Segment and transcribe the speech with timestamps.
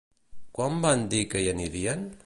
[0.59, 2.13] Quan van dir que hi anirien?